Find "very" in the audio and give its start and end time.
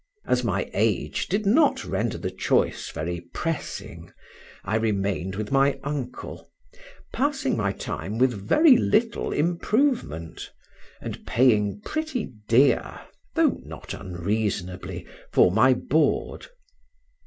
2.89-3.21, 8.33-8.75